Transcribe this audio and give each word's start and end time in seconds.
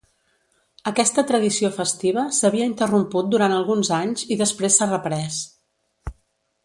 Aquesta 0.91 1.23
tradició 1.31 1.69
festiva 1.75 2.23
s'havia 2.37 2.69
interromput 2.69 3.29
durant 3.35 3.55
alguns 3.59 3.93
anys, 3.99 4.25
i 4.37 4.39
després 4.41 4.79
s'ha 4.81 4.89
reprès. 4.91 5.39